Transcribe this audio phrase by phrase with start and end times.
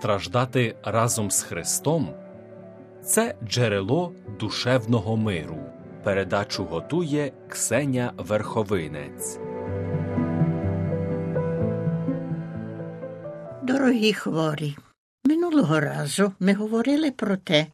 [0.00, 2.14] страждати разом з Христом
[3.04, 5.58] це джерело душевного миру.
[6.04, 9.38] Передачу готує Ксеня Верховинець.
[13.62, 14.76] Дорогі хворі,
[15.24, 17.66] минулого разу ми говорили про те,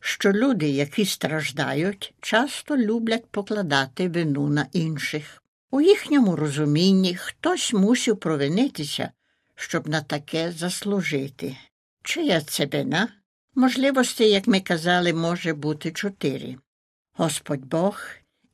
[0.00, 5.42] що люди, які страждають, часто люблять покладати вину на інших.
[5.70, 9.10] У їхньому розумінні хтось мусив провинитися,
[9.60, 11.56] щоб на таке заслужити.
[12.02, 13.08] Чия це вина?
[13.54, 16.56] Можливостей, як ми казали, може бути чотири
[17.12, 18.00] Господь Бог,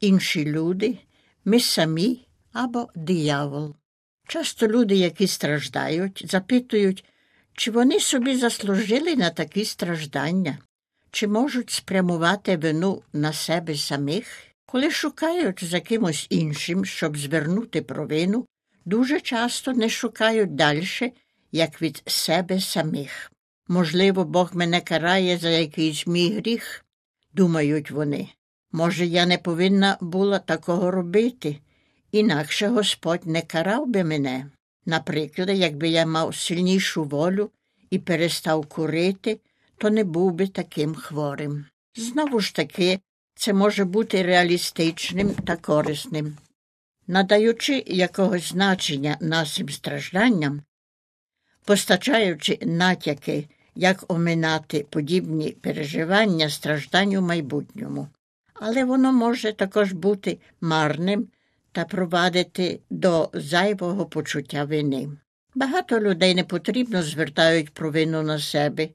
[0.01, 0.99] інші люди,
[1.45, 3.75] ми самі або диявол.
[4.29, 7.05] Часто люди, які страждають, запитують,
[7.53, 10.59] чи вони собі заслужили на такі страждання,
[11.11, 14.27] чи можуть спрямувати вину на себе самих,
[14.67, 18.47] коли шукають за кимось іншим, щоб звернути провину,
[18.85, 21.13] дуже часто не шукають далі,
[21.53, 23.33] як від себе самих.
[23.69, 26.85] Можливо, Бог мене карає за якийсь мій гріх,
[27.33, 28.29] думають вони.
[28.73, 31.59] Може, я не повинна була такого робити,
[32.13, 34.47] інакше Господь не карав би мене.
[34.87, 37.51] Наприклад, якби я мав сильнішу волю
[37.91, 39.41] і перестав курити,
[39.79, 41.67] то не був би таким хворим.
[41.97, 43.01] Знову ж таки,
[43.35, 46.37] це може бути реалістичним та корисним.
[47.07, 50.63] Надаючи якогось значення нашим стражданням,
[51.65, 58.09] постачаючи натяки, як оминати подібні переживання страждань у майбутньому,
[58.55, 61.29] але воно може також бути марним
[61.73, 65.09] та провадити до зайвого почуття вини.
[65.55, 68.89] Багато людей не потрібно звертають провину на себе,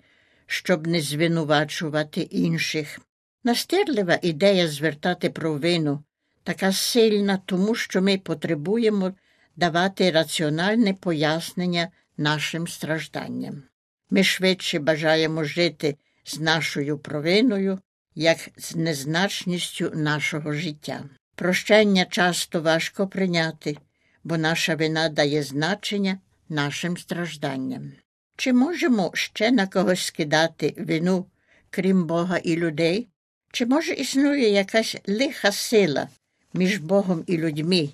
[0.46, 3.00] щоб не звинувачувати інших.
[3.44, 6.04] Настирлива ідея звертати провину
[6.50, 9.14] така сильна, тому що ми потребуємо
[9.56, 11.88] давати раціональне пояснення
[12.18, 13.64] нашим стражданням.
[14.10, 17.80] Ми швидше бажаємо жити з нашою провиною,
[18.16, 21.04] як з незначністю нашого життя.
[21.36, 23.78] Прощення часто важко прийняти,
[24.24, 27.92] бо наша вина дає значення нашим стражданням.
[28.38, 31.26] Чи можемо ще на когось скидати вину,
[31.70, 33.08] крім Бога і людей?
[33.52, 36.10] Чи може існує якась лиха сила
[36.54, 37.90] між Богом і людьми,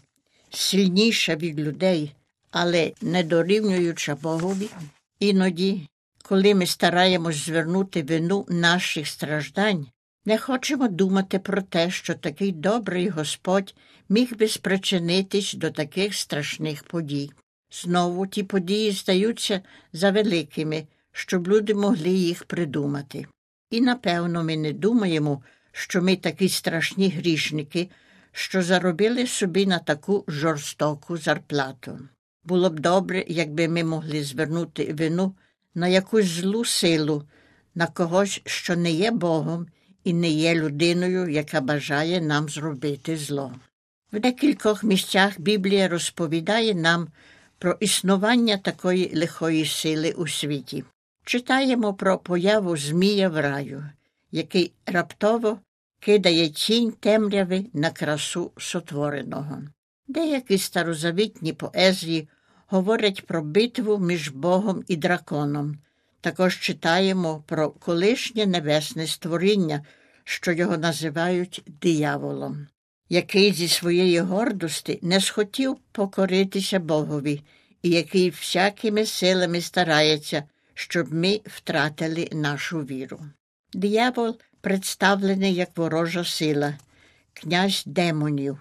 [0.50, 2.16] сильніша від людей,
[2.52, 4.70] але не дорівнююча Богові?
[5.20, 5.88] Іноді,
[6.24, 9.88] коли ми стараємось звернути вину наших страждань,
[10.26, 13.76] не хочемо думати про те, що такий добрий Господь
[14.10, 17.32] міг би спричинитись до таких страшних подій.
[17.72, 19.62] Знову ті події здаються
[19.94, 23.26] за великими, щоб люди могли їх придумати.
[23.72, 27.90] І напевно ми не думаємо, що ми такі страшні грішники,
[28.38, 32.00] що заробили собі на таку жорстоку зарплату.
[32.44, 35.36] Було б добре, якби ми могли звернути вину
[35.76, 37.24] на якусь злу силу,
[37.76, 39.68] на когось, що не є Богом
[40.04, 43.54] і не є людиною, яка бажає нам зробити зло.
[44.14, 47.08] В декількох місцях Біблія розповідає нам
[47.60, 50.84] про існування такої лихої сили у світі.
[51.26, 53.86] Читаємо про появу Змія в раю,
[54.32, 55.60] який раптово
[56.06, 59.62] кидає тінь темряви на красу сотвореного.
[60.08, 62.30] Деякі старозавітні поезії
[62.68, 65.78] говорять про битву між Богом і драконом.
[66.22, 69.86] Також читаємо про колишнє небесне створіння,
[70.24, 72.68] що його називають дияволом,
[73.10, 77.42] який зі своєї гордості не схотів покоритися Богові
[77.82, 83.20] і який всякими силами старається, щоб ми втратили нашу віру.
[83.74, 86.78] Диявол представлений як ворожа сила,
[87.34, 88.58] князь демонів,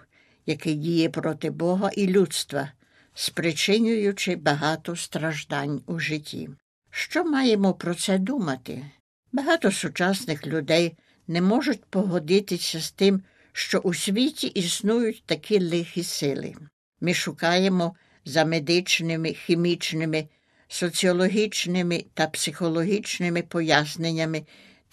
[0.46, 2.72] який діє проти Бога і людства,
[3.14, 6.50] спричинюючи багато страждань у житті.
[6.90, 8.84] Що маємо про це думати?
[9.32, 10.96] Багато сучасних людей
[11.28, 13.22] не можуть погодитися з тим,
[13.52, 16.54] що у світі існують такі лихі сили.
[17.00, 20.28] Ми шукаємо за медичними, хімічними,
[20.68, 24.42] соціологічними та психологічними поясненнями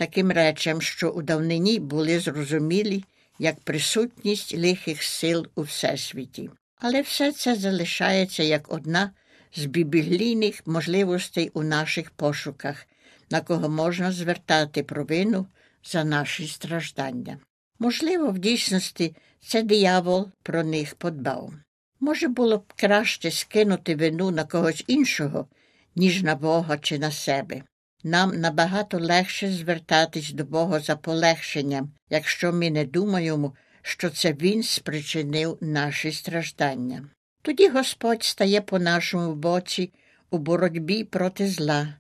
[0.02, 3.04] таким речам, що у давнині були зрозумілі
[3.40, 6.50] як присутність лихих сил у всесвіті.
[6.76, 9.12] Але все це залишається як одна
[9.56, 12.88] з біблійних можливостей у наших пошуках,
[13.30, 15.48] на кого можна звертати провину
[15.84, 17.38] за наші страждання.
[17.80, 19.16] Можливо, в дійсності
[19.48, 21.54] це диявол про них подбав.
[22.00, 25.48] Може, було б краще скинути вину на когось іншого,
[25.96, 27.64] ніж на Бога чи на себе.
[28.04, 34.64] Нам набагато легше звертатись до Бога за полегшенням, якщо ми не думаємо, що це Він
[34.64, 37.10] спричинив наші страждання.
[37.42, 39.92] Тоді Господь стає по нашому боці
[40.32, 41.94] у боротьбі проти зла,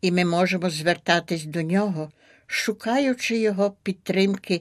[0.00, 2.10] і ми можемо звертатись до нього,
[2.46, 4.60] шукаючи його підтримки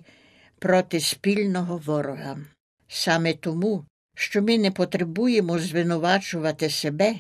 [0.60, 2.38] проти спільного ворога.
[2.88, 7.16] Саме тому, що ми не потребуємо звинувачувати себе,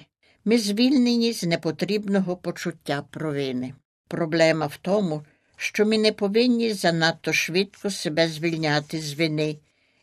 [0.46, 3.74] ми звільнені з непотрібного почуття провини.
[4.08, 5.26] Проблема в тому,
[5.58, 9.58] що ми не повинні занадто швидко себе звільняти з вини,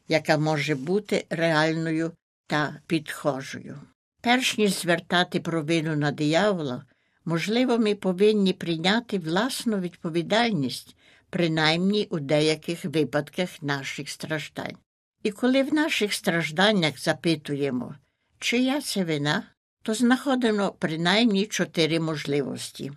[0.09, 2.13] яка може бути реальною
[2.47, 3.81] та підхожою.
[4.21, 6.85] Перш ніж звертати провину на диявола,
[7.25, 10.97] можливо, ми повинні прийняти власну відповідальність,
[11.31, 14.77] принаймні у деяких випадках наших страждань.
[15.23, 17.95] І коли в наших стражданнях запитуємо,
[18.39, 19.43] чия це вина,
[19.83, 22.93] то знаходимо принаймні чотири можливості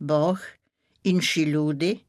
[0.00, 0.38] Бог,
[1.02, 2.00] інші люди,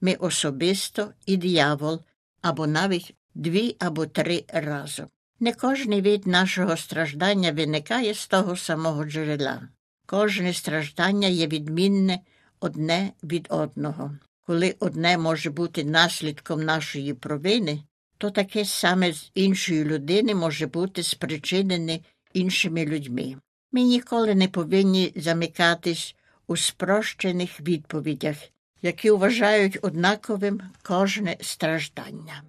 [0.00, 2.00] ми особисто і диявол,
[2.42, 5.06] або навіть дві або три разом.
[5.40, 9.68] Не кожний від нашого страждання виникає з того самого джерела.
[10.06, 12.20] Кожне страждання є відмінне
[12.60, 14.16] одне від одного.
[14.46, 17.82] Коли одне може бути наслідком нашої провини,
[18.18, 22.00] то таке саме з іншої людини може бути спричинене
[22.32, 23.36] іншими людьми.
[23.72, 28.36] Ми ніколи не повинні замикатись у спрощених відповідях,
[28.82, 32.42] які вважають однаковим кожне страждання.